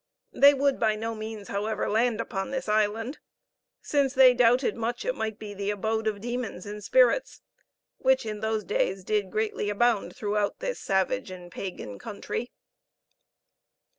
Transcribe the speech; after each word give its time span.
They 0.33 0.55
would 0.55 0.79
by 0.79 0.95
no 0.95 1.13
means, 1.13 1.49
however, 1.49 1.87
land 1.87 2.19
upon 2.19 2.49
this 2.49 2.67
island, 2.67 3.19
since 3.83 4.15
they 4.15 4.33
doubted 4.33 4.75
much 4.75 5.05
it 5.05 5.13
might 5.13 5.37
be 5.37 5.53
the 5.53 5.69
abode 5.69 6.07
of 6.07 6.21
demons 6.21 6.65
and 6.65 6.83
spirits, 6.83 7.41
which 7.99 8.25
in 8.25 8.39
those 8.39 8.63
days 8.63 9.03
did 9.03 9.29
greatly 9.29 9.69
abound 9.69 10.15
throughout 10.15 10.57
this 10.57 10.79
savage 10.79 11.29
and 11.29 11.51
pagan 11.51 11.99
country. 11.99 12.51